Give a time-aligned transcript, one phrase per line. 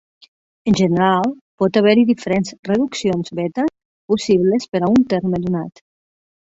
[0.69, 1.29] En general,
[1.65, 3.69] pot haver-hi diferents reduccions beta
[4.15, 5.89] possibles per a un terme donat.